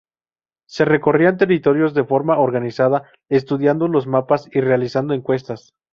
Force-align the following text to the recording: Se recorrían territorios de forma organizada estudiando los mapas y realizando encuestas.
Se 0.67 0.83
recorrían 0.83 1.37
territorios 1.37 1.93
de 1.93 2.03
forma 2.03 2.39
organizada 2.39 3.03
estudiando 3.29 3.87
los 3.87 4.07
mapas 4.07 4.49
y 4.51 4.59
realizando 4.59 5.13
encuestas. 5.13 5.75